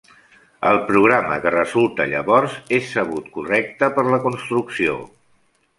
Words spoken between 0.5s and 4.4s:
El programa que resulta llavors és sabut correcte per la